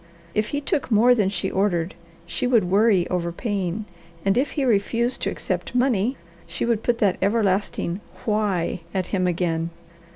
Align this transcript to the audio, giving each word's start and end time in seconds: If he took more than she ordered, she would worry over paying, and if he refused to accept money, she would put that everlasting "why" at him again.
If 0.33 0.47
he 0.47 0.61
took 0.61 0.89
more 0.89 1.13
than 1.13 1.29
she 1.29 1.51
ordered, 1.51 1.93
she 2.25 2.47
would 2.47 2.63
worry 2.71 3.07
over 3.09 3.31
paying, 3.31 3.85
and 4.25 4.35
if 4.35 4.53
he 4.53 4.65
refused 4.65 5.21
to 5.21 5.29
accept 5.29 5.75
money, 5.75 6.17
she 6.47 6.65
would 6.65 6.81
put 6.81 6.97
that 6.97 7.17
everlasting 7.21 8.01
"why" 8.25 8.79
at 8.95 9.05
him 9.13 9.27
again. 9.27 9.69